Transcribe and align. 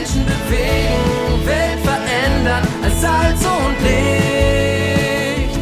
Menschen 0.00 0.24
bewegen, 0.24 1.46
Welt 1.46 1.78
verändern 1.84 2.66
als 2.82 3.00
Salz 3.02 3.44
und 3.44 3.76
Licht. 3.82 5.58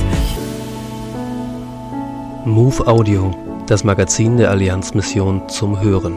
Move 2.45 2.87
Audio, 2.87 3.35
das 3.67 3.83
Magazin 3.83 4.37
der 4.37 4.51
Allianzmission 4.51 5.49
zum 5.49 5.81
Hören. 5.81 6.17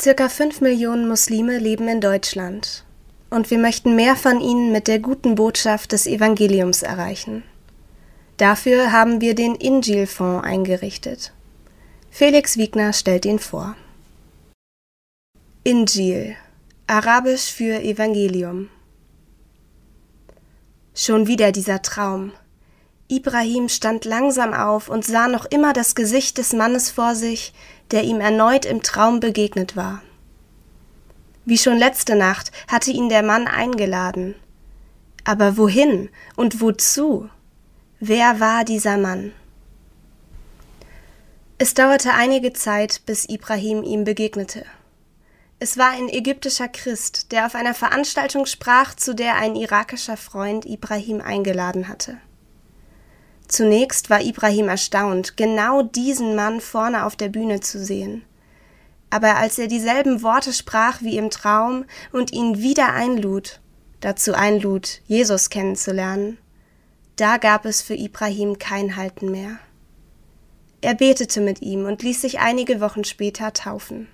Circa 0.00 0.28
5 0.28 0.60
Millionen 0.60 1.08
Muslime 1.08 1.58
leben 1.58 1.88
in 1.88 2.00
Deutschland. 2.00 2.84
Und 3.30 3.50
wir 3.50 3.58
möchten 3.58 3.96
mehr 3.96 4.14
von 4.14 4.40
ihnen 4.40 4.70
mit 4.70 4.86
der 4.86 5.00
guten 5.00 5.34
Botschaft 5.34 5.90
des 5.90 6.06
Evangeliums 6.06 6.84
erreichen. 6.84 7.42
Dafür 8.36 8.90
haben 8.90 9.20
wir 9.20 9.34
den 9.34 9.54
Injil-Fonds 9.54 10.44
eingerichtet. 10.44 11.32
Felix 12.10 12.56
Wiegner 12.56 12.92
stellt 12.92 13.24
ihn 13.24 13.38
vor. 13.38 13.76
Injil, 15.62 16.36
arabisch 16.86 17.52
für 17.52 17.80
Evangelium. 17.82 18.70
Schon 20.94 21.26
wieder 21.26 21.52
dieser 21.52 21.82
Traum. 21.82 22.32
Ibrahim 23.08 23.68
stand 23.68 24.04
langsam 24.04 24.52
auf 24.52 24.88
und 24.88 25.04
sah 25.04 25.28
noch 25.28 25.44
immer 25.44 25.72
das 25.72 25.94
Gesicht 25.94 26.38
des 26.38 26.52
Mannes 26.52 26.90
vor 26.90 27.14
sich, 27.14 27.52
der 27.90 28.02
ihm 28.02 28.20
erneut 28.20 28.64
im 28.64 28.82
Traum 28.82 29.20
begegnet 29.20 29.76
war. 29.76 30.02
Wie 31.44 31.58
schon 31.58 31.78
letzte 31.78 32.16
Nacht 32.16 32.50
hatte 32.68 32.90
ihn 32.90 33.08
der 33.08 33.22
Mann 33.22 33.46
eingeladen. 33.46 34.34
Aber 35.24 35.56
wohin 35.56 36.08
und 36.36 36.60
wozu? 36.60 37.28
Wer 38.06 38.38
war 38.38 38.66
dieser 38.66 38.98
Mann? 38.98 39.32
Es 41.56 41.72
dauerte 41.72 42.12
einige 42.12 42.52
Zeit, 42.52 43.00
bis 43.06 43.26
Ibrahim 43.26 43.82
ihm 43.82 44.04
begegnete. 44.04 44.66
Es 45.58 45.78
war 45.78 45.92
ein 45.92 46.10
ägyptischer 46.10 46.68
Christ, 46.68 47.32
der 47.32 47.46
auf 47.46 47.54
einer 47.54 47.72
Veranstaltung 47.72 48.44
sprach, 48.44 48.94
zu 48.94 49.14
der 49.14 49.36
ein 49.36 49.56
irakischer 49.56 50.18
Freund 50.18 50.66
Ibrahim 50.66 51.22
eingeladen 51.22 51.88
hatte. 51.88 52.18
Zunächst 53.48 54.10
war 54.10 54.20
Ibrahim 54.20 54.68
erstaunt, 54.68 55.38
genau 55.38 55.80
diesen 55.80 56.34
Mann 56.36 56.60
vorne 56.60 57.06
auf 57.06 57.16
der 57.16 57.30
Bühne 57.30 57.60
zu 57.60 57.82
sehen. 57.82 58.22
Aber 59.08 59.36
als 59.36 59.58
er 59.58 59.66
dieselben 59.66 60.22
Worte 60.22 60.52
sprach 60.52 61.00
wie 61.00 61.16
im 61.16 61.30
Traum 61.30 61.86
und 62.12 62.34
ihn 62.34 62.58
wieder 62.58 62.92
einlud, 62.92 63.60
dazu 64.00 64.34
einlud, 64.34 65.00
Jesus 65.06 65.48
kennenzulernen, 65.48 66.36
da 67.16 67.36
gab 67.36 67.64
es 67.64 67.80
für 67.80 67.94
Ibrahim 67.94 68.58
kein 68.58 68.96
Halten 68.96 69.30
mehr. 69.30 69.58
Er 70.80 70.94
betete 70.94 71.40
mit 71.40 71.62
ihm 71.62 71.86
und 71.86 72.02
ließ 72.02 72.20
sich 72.20 72.40
einige 72.40 72.80
Wochen 72.80 73.04
später 73.04 73.52
taufen. 73.52 74.08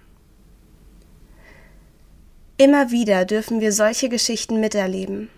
Immer 2.59 2.91
wieder 2.91 3.25
dürfen 3.25 3.61
wir 3.61 3.73
solche 3.73 4.11
Geschichten 4.11 4.61
miterleben. 4.61 5.31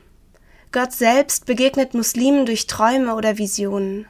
Gott 0.73 0.93
selbst 0.93 1.47
begegnet 1.47 1.95
Muslimen 1.95 2.47
durch 2.47 2.67
Träume 2.67 3.15
oder 3.15 3.39
Visionen. 3.39 4.07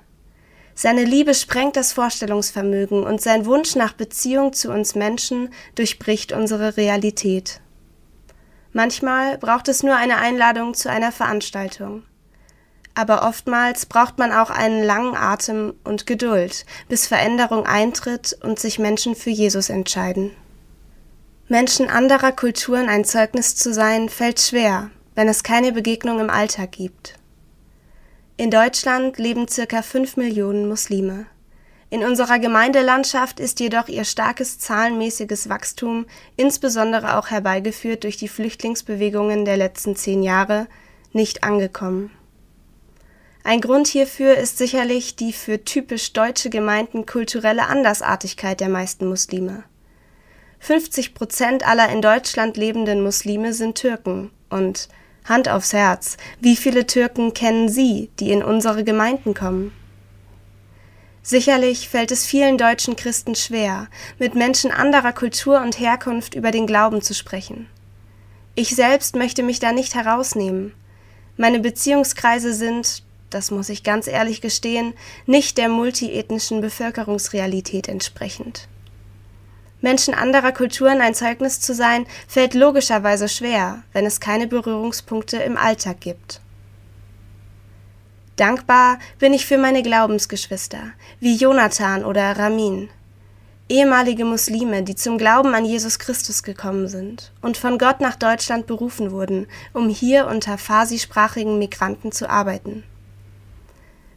Seine 0.75 1.05
Liebe 1.05 1.35
sprengt 1.35 1.77
das 1.77 1.93
Vorstellungsvermögen 1.93 3.05
und 3.05 3.21
sein 3.21 3.45
Wunsch 3.45 3.77
nach 3.77 3.93
Beziehung 3.93 4.55
zu 4.55 4.73
uns 4.73 4.95
Menschen 4.95 5.53
durchbricht 5.75 6.33
unsere 6.33 6.79
Realität. 6.79 7.61
Manchmal 8.73 9.37
braucht 9.37 9.69
es 9.69 9.83
nur 9.83 9.97
eine 9.97 10.17
Einladung 10.17 10.73
zu 10.73 10.89
einer 10.89 11.13
Veranstaltung 11.13 12.05
aber 12.95 13.27
oftmals 13.27 13.87
braucht 13.87 14.19
man 14.19 14.33
auch 14.33 14.51
einen 14.51 14.83
langen 14.83 15.17
Atem 15.17 15.75
und 15.85 16.07
Geduld, 16.07 16.67
bis 16.89 17.07
Veränderung 17.07 17.67
eintritt 17.67 18.37
und 18.43 18.59
sich 18.59 18.79
Menschen 18.79 19.15
für 19.15 19.31
Jesus 19.31 19.71
entscheiden. 19.71 20.33
Menschen 21.49 21.89
anderer 21.89 22.33
Kulturen 22.33 22.89
ein 22.89 23.05
Zeugnis 23.05 23.57
zu 23.57 23.73
sein, 23.73 24.09
fällt 24.09 24.41
schwer, 24.41 24.91
wenn 25.15 25.29
es 25.29 25.43
keine 25.43 25.73
Begegnung 25.73 26.21
im 26.21 26.31
Alltag 26.31 26.73
gibt. 26.73 27.15
In 28.37 28.51
Deutschland 28.51 29.19
leben 29.19 29.49
circa 29.49 29.83
fünf 29.83 30.17
Millionen 30.17 30.69
Muslime. 30.69 31.27
In 31.91 32.05
unserer 32.05 32.39
Gemeindelandschaft 32.39 33.39
ist 33.39 33.61
jedoch 33.61 33.89
ihr 33.89 34.05
starkes 34.05 34.59
zahlenmäßiges 34.59 35.51
Wachstum 35.51 36.07
insbesondere 36.37 37.19
auch 37.19 37.29
herbeigeführt 37.29 38.05
durch 38.05 38.17
die 38.17 38.29
Flüchtlingsbewegungen 38.29 39.45
der 39.45 39.59
letzten 39.59 39.95
zehn 39.95 40.23
Jahre 40.23 40.69
nicht 41.13 41.45
angekommen. 41.45 42.11
Ein 43.45 43.61
Grund 43.61 43.89
hierfür 43.89 44.37
ist 44.37 44.59
sicherlich 44.59 45.17
die 45.17 45.33
für 45.33 45.65
typisch 45.65 46.13
deutsche 46.13 46.49
Gemeinden 46.49 47.07
kulturelle 47.07 47.67
Andersartigkeit 47.67 48.61
der 48.61 48.69
meisten 48.69 49.09
Muslime. 49.09 49.65
50 50.61 51.15
Prozent 51.15 51.67
aller 51.67 51.89
in 51.89 52.03
Deutschland 52.03 52.57
lebenden 52.57 53.03
Muslime 53.03 53.53
sind 53.53 53.77
Türken 53.77 54.31
und 54.49 54.89
Hand 55.25 55.49
aufs 55.49 55.73
Herz, 55.73 56.17
wie 56.41 56.57
viele 56.57 56.87
Türken 56.87 57.35
kennen 57.35 57.69
Sie, 57.69 58.11
die 58.21 58.31
in 58.31 58.45
unsere 58.45 58.85
Gemeinden 58.85 59.35
kommen? 59.35 59.73
Sicherlich 61.25 61.89
fällt 61.89 62.11
es 62.11 62.27
vielen 62.27 62.59
deutschen 62.59 62.97
Christen 62.97 63.35
schwer, 63.35 63.89
mit 64.19 64.35
Menschen 64.35 64.73
anderer 64.73 65.13
Kultur 65.13 65.61
und 65.61 65.79
Herkunft 65.79 66.35
über 66.35 66.51
den 66.51 66.67
Glauben 66.67 67.03
zu 67.03 67.15
sprechen. 67.15 67.69
Ich 68.55 68.75
selbst 68.75 69.17
möchte 69.17 69.43
mich 69.43 69.61
da 69.61 69.73
nicht 69.73 69.95
herausnehmen. 69.95 70.75
Meine 71.37 71.61
Beziehungskreise 71.61 72.53
sind, 72.53 73.05
das 73.35 73.51
muss 73.51 73.69
ich 73.69 73.83
ganz 73.83 74.07
ehrlich 74.07 74.41
gestehen, 74.41 74.95
nicht 75.27 75.59
der 75.59 75.69
multiethnischen 75.69 76.61
Bevölkerungsrealität 76.61 77.89
entsprechend. 77.89 78.69
Menschen 79.81 80.15
anderer 80.15 80.53
Kulturen 80.53 81.01
ein 81.01 81.15
Zeugnis 81.15 81.61
zu 81.61 81.75
sein, 81.75 82.07
fällt 82.29 82.55
logischerweise 82.55 83.29
schwer, 83.29 83.83
wenn 83.93 84.07
es 84.07 84.21
keine 84.21 84.47
Berührungspunkte 84.47 85.39
im 85.39 85.57
Alltag 85.57 86.01
gibt. 86.01 86.41
Dankbar 88.37 88.99
bin 89.19 89.35
ich 89.35 89.45
für 89.45 89.59
meine 89.59 89.83
Glaubensgeschwister, 89.83 90.93
wie 91.21 91.37
Jonathan 91.37 92.05
oder 92.05 92.39
Ramin, 92.39 92.89
ehemalige 93.69 94.25
Muslime, 94.25 94.83
die 94.85 94.95
zum 94.95 95.19
Glauben 95.19 95.55
an 95.55 95.65
Jesus 95.65 95.99
Christus 95.99 96.43
gekommen 96.43 96.89
sind 96.89 97.33
und 97.41 97.57
von 97.57 97.79
Gott 97.79 98.01
nach 98.01 98.17
Deutschland 98.17 98.67
berufen 98.67 99.11
wurden, 99.11 99.47
um 99.73 99.89
hier 99.89 100.27
unter 100.27 100.59
farsisprachigen 100.59 101.59
Migranten 101.59 102.13
zu 102.13 102.31
arbeiten. 102.31 102.85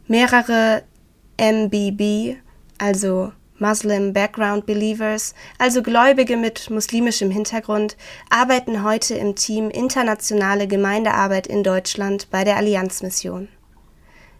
Mehrere 0.08 0.84
MBB, 1.36 2.36
also 2.78 3.32
Muslim 3.58 4.12
Background 4.12 4.64
Believers, 4.64 5.34
also 5.58 5.82
Gläubige 5.82 6.36
mit 6.36 6.70
muslimischem 6.70 7.32
Hintergrund, 7.32 7.96
arbeiten 8.30 8.84
heute 8.84 9.16
im 9.16 9.34
Team 9.34 9.68
Internationale 9.68 10.68
Gemeindearbeit 10.68 11.48
in 11.48 11.64
Deutschland 11.64 12.30
bei 12.30 12.44
der 12.44 12.56
Allianzmission. 12.56 13.48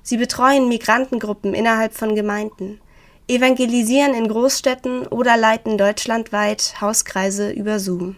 Sie 0.03 0.19
betreuen 0.19 0.69
Migrantengruppen 0.69 1.53
innerhalb 1.53 1.95
von 1.95 2.15
Gemeinden, 2.15 2.81
evangelisieren 3.27 4.15
in 4.15 4.29
Großstädten 4.29 5.09
oder 5.09 5.37
leiten 5.37 5.79
deutschlandweit 5.79 6.81
Hauskreise 6.81 7.51
über 7.51 7.81
Zoom. 7.81 8.15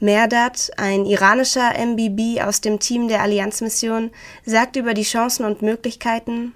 Merdat, 0.00 0.70
ein 0.78 1.04
iranischer 1.04 1.74
MBB 1.76 2.40
aus 2.42 2.62
dem 2.62 2.78
Team 2.78 3.06
der 3.08 3.20
Allianzmission, 3.20 4.10
sagt 4.46 4.76
über 4.76 4.94
die 4.94 5.02
Chancen 5.02 5.44
und 5.44 5.60
Möglichkeiten 5.60 6.54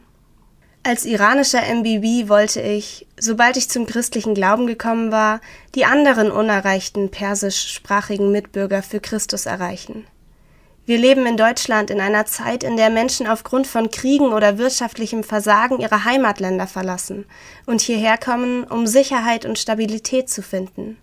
Als 0.82 1.04
iranischer 1.04 1.62
MBB 1.62 2.30
wollte 2.30 2.62
ich, 2.62 3.06
sobald 3.20 3.58
ich 3.58 3.68
zum 3.68 3.84
christlichen 3.84 4.34
Glauben 4.34 4.66
gekommen 4.66 5.12
war, 5.12 5.42
die 5.74 5.84
anderen 5.84 6.30
unerreichten 6.30 7.10
persischsprachigen 7.10 8.32
Mitbürger 8.32 8.82
für 8.82 9.00
Christus 9.00 9.44
erreichen. 9.44 10.06
Wir 10.86 10.96
leben 10.96 11.26
in 11.26 11.36
Deutschland 11.36 11.90
in 11.90 12.00
einer 12.00 12.24
Zeit, 12.24 12.64
in 12.64 12.78
der 12.78 12.88
Menschen 12.88 13.26
aufgrund 13.26 13.66
von 13.66 13.90
Kriegen 13.90 14.32
oder 14.32 14.56
wirtschaftlichem 14.56 15.22
Versagen 15.22 15.80
ihre 15.80 16.04
Heimatländer 16.04 16.66
verlassen 16.66 17.26
und 17.66 17.82
hierher 17.82 18.16
kommen, 18.16 18.64
um 18.64 18.86
Sicherheit 18.86 19.44
und 19.44 19.58
Stabilität 19.58 20.30
zu 20.30 20.42
finden. 20.42 20.96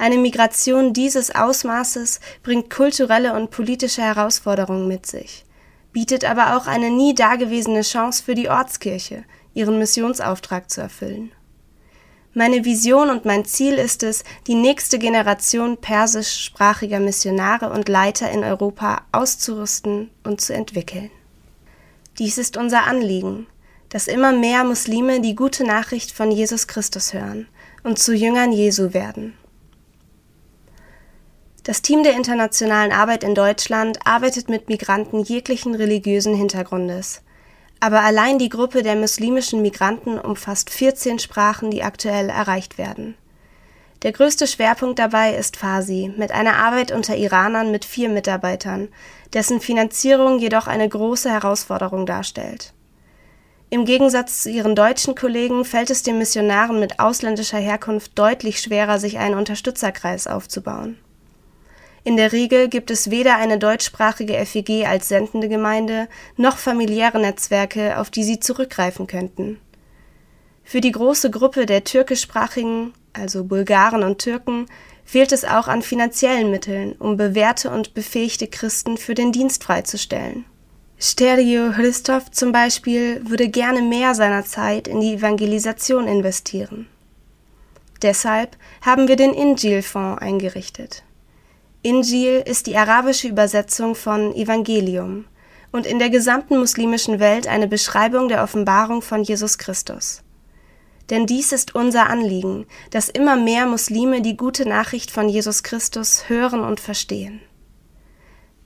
Eine 0.00 0.16
Migration 0.16 0.94
dieses 0.94 1.34
Ausmaßes 1.34 2.20
bringt 2.42 2.70
kulturelle 2.70 3.34
und 3.34 3.50
politische 3.50 4.00
Herausforderungen 4.00 4.88
mit 4.88 5.04
sich, 5.04 5.44
bietet 5.92 6.24
aber 6.24 6.56
auch 6.56 6.66
eine 6.66 6.88
nie 6.90 7.14
dagewesene 7.14 7.82
Chance 7.82 8.24
für 8.24 8.34
die 8.34 8.48
Ortskirche, 8.48 9.24
ihren 9.52 9.78
Missionsauftrag 9.78 10.70
zu 10.70 10.80
erfüllen. 10.80 11.32
Meine 12.32 12.64
Vision 12.64 13.10
und 13.10 13.26
mein 13.26 13.44
Ziel 13.44 13.74
ist 13.74 14.02
es, 14.02 14.24
die 14.46 14.54
nächste 14.54 14.98
Generation 14.98 15.76
persischsprachiger 15.76 16.98
Missionare 16.98 17.68
und 17.68 17.90
Leiter 17.90 18.30
in 18.30 18.42
Europa 18.42 19.02
auszurüsten 19.12 20.08
und 20.24 20.40
zu 20.40 20.54
entwickeln. 20.54 21.10
Dies 22.18 22.38
ist 22.38 22.56
unser 22.56 22.86
Anliegen, 22.86 23.48
dass 23.90 24.06
immer 24.06 24.32
mehr 24.32 24.64
Muslime 24.64 25.20
die 25.20 25.34
gute 25.34 25.64
Nachricht 25.64 26.10
von 26.10 26.30
Jesus 26.30 26.66
Christus 26.68 27.12
hören 27.12 27.48
und 27.82 27.98
zu 27.98 28.14
Jüngern 28.14 28.52
Jesu 28.52 28.94
werden. 28.94 29.34
Das 31.70 31.82
Team 31.82 32.02
der 32.02 32.14
internationalen 32.14 32.90
Arbeit 32.90 33.22
in 33.22 33.36
Deutschland 33.36 34.00
arbeitet 34.04 34.48
mit 34.48 34.68
Migranten 34.68 35.22
jeglichen 35.22 35.76
religiösen 35.76 36.34
Hintergrundes. 36.34 37.22
aber 37.78 38.00
allein 38.00 38.40
die 38.40 38.48
Gruppe 38.48 38.82
der 38.82 38.96
muslimischen 38.96 39.62
Migranten 39.62 40.18
umfasst 40.18 40.68
14 40.70 41.20
Sprachen, 41.20 41.70
die 41.70 41.84
aktuell 41.84 42.28
erreicht 42.28 42.76
werden. 42.76 43.14
Der 44.02 44.10
größte 44.10 44.48
Schwerpunkt 44.48 44.98
dabei 44.98 45.36
ist 45.36 45.56
Farsi, 45.56 46.12
mit 46.16 46.32
einer 46.32 46.56
Arbeit 46.56 46.90
unter 46.90 47.14
Iranern 47.14 47.70
mit 47.70 47.84
vier 47.84 48.08
Mitarbeitern, 48.08 48.88
dessen 49.32 49.60
Finanzierung 49.60 50.40
jedoch 50.40 50.66
eine 50.66 50.88
große 50.88 51.30
Herausforderung 51.30 52.04
darstellt. 52.04 52.72
Im 53.70 53.84
Gegensatz 53.84 54.42
zu 54.42 54.50
ihren 54.50 54.74
deutschen 54.74 55.14
Kollegen 55.14 55.64
fällt 55.64 55.90
es 55.90 56.02
den 56.02 56.18
Missionaren 56.18 56.80
mit 56.80 56.98
ausländischer 56.98 57.58
Herkunft 57.58 58.18
deutlich 58.18 58.60
schwerer, 58.60 58.98
sich 58.98 59.18
einen 59.18 59.36
Unterstützerkreis 59.36 60.26
aufzubauen. 60.26 60.98
In 62.02 62.16
der 62.16 62.32
Regel 62.32 62.68
gibt 62.68 62.90
es 62.90 63.10
weder 63.10 63.36
eine 63.36 63.58
deutschsprachige 63.58 64.34
FEG 64.46 64.86
als 64.86 65.08
sendende 65.08 65.48
Gemeinde 65.48 66.08
noch 66.36 66.56
familiäre 66.56 67.20
Netzwerke, 67.20 67.98
auf 67.98 68.10
die 68.10 68.24
sie 68.24 68.40
zurückgreifen 68.40 69.06
könnten. 69.06 69.60
Für 70.64 70.80
die 70.80 70.92
große 70.92 71.30
Gruppe 71.30 71.66
der 71.66 71.84
türkischsprachigen, 71.84 72.94
also 73.12 73.44
Bulgaren 73.44 74.02
und 74.02 74.18
Türken, 74.18 74.66
fehlt 75.04 75.32
es 75.32 75.44
auch 75.44 75.68
an 75.68 75.82
finanziellen 75.82 76.50
Mitteln, 76.50 76.92
um 76.92 77.16
bewährte 77.16 77.70
und 77.70 77.92
befähigte 77.92 78.46
Christen 78.46 78.96
für 78.96 79.14
den 79.14 79.32
Dienst 79.32 79.64
freizustellen. 79.64 80.44
Stereo 80.98 81.72
Christoph 81.72 82.30
zum 82.30 82.52
Beispiel 82.52 83.20
würde 83.28 83.48
gerne 83.48 83.82
mehr 83.82 84.14
seiner 84.14 84.44
Zeit 84.44 84.86
in 84.86 85.00
die 85.00 85.14
Evangelisation 85.14 86.06
investieren. 86.06 86.86
Deshalb 88.02 88.56
haben 88.82 89.08
wir 89.08 89.16
den 89.16 89.34
Injil-Fonds 89.34 90.22
eingerichtet. 90.22 91.02
Injil 91.82 92.42
ist 92.44 92.66
die 92.66 92.76
arabische 92.76 93.26
Übersetzung 93.26 93.94
von 93.94 94.34
Evangelium 94.34 95.24
und 95.72 95.86
in 95.86 95.98
der 95.98 96.10
gesamten 96.10 96.58
muslimischen 96.58 97.20
Welt 97.20 97.46
eine 97.46 97.68
Beschreibung 97.68 98.28
der 98.28 98.42
Offenbarung 98.42 99.00
von 99.00 99.22
Jesus 99.22 99.56
Christus. 99.56 100.22
Denn 101.08 101.24
dies 101.24 101.52
ist 101.52 101.74
unser 101.74 102.10
Anliegen, 102.10 102.66
dass 102.90 103.08
immer 103.08 103.34
mehr 103.36 103.64
Muslime 103.64 104.20
die 104.20 104.36
gute 104.36 104.68
Nachricht 104.68 105.10
von 105.10 105.30
Jesus 105.30 105.62
Christus 105.62 106.28
hören 106.28 106.60
und 106.60 106.80
verstehen. 106.80 107.40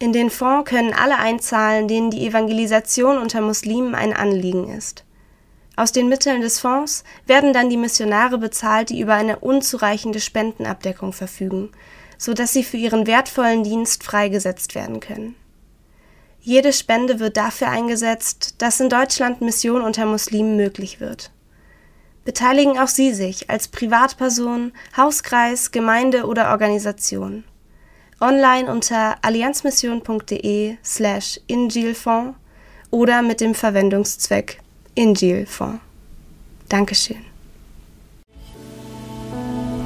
In 0.00 0.12
den 0.12 0.28
Fonds 0.28 0.68
können 0.68 0.92
alle 0.92 1.16
einzahlen, 1.16 1.86
denen 1.86 2.10
die 2.10 2.26
Evangelisation 2.26 3.18
unter 3.18 3.40
Muslimen 3.40 3.94
ein 3.94 4.12
Anliegen 4.12 4.68
ist. 4.68 5.04
Aus 5.76 5.92
den 5.92 6.08
Mitteln 6.08 6.40
des 6.40 6.58
Fonds 6.58 7.04
werden 7.26 7.52
dann 7.52 7.70
die 7.70 7.76
Missionare 7.76 8.38
bezahlt, 8.38 8.90
die 8.90 9.00
über 9.00 9.14
eine 9.14 9.38
unzureichende 9.38 10.18
Spendenabdeckung 10.18 11.12
verfügen, 11.12 11.70
so 12.18 12.34
dass 12.34 12.52
sie 12.52 12.64
für 12.64 12.76
ihren 12.76 13.06
wertvollen 13.06 13.64
Dienst 13.64 14.02
freigesetzt 14.02 14.74
werden 14.74 15.00
können. 15.00 15.34
Jede 16.40 16.72
Spende 16.72 17.20
wird 17.20 17.36
dafür 17.36 17.68
eingesetzt, 17.68 18.56
dass 18.58 18.80
in 18.80 18.88
Deutschland 18.88 19.40
Mission 19.40 19.80
unter 19.80 20.04
Muslimen 20.06 20.56
möglich 20.56 21.00
wird. 21.00 21.30
Beteiligen 22.24 22.78
auch 22.78 22.88
Sie 22.88 23.12
sich 23.12 23.50
als 23.50 23.68
Privatperson, 23.68 24.72
Hauskreis, 24.96 25.70
Gemeinde 25.70 26.26
oder 26.26 26.50
Organisation 26.50 27.44
online 28.20 28.70
unter 28.70 29.16
allianzmission.de 29.22 30.76
slash 30.82 31.40
Injilfonds 31.46 32.36
oder 32.90 33.22
mit 33.22 33.40
dem 33.40 33.54
Verwendungszweck 33.54 34.60
Injilfonds. 34.94 35.80
Dankeschön. 36.68 37.33